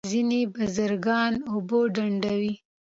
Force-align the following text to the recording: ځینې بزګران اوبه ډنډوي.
ځینې 0.11 0.39
بزګران 0.55 1.33
اوبه 1.51 1.79
ډنډوي. 1.95 2.53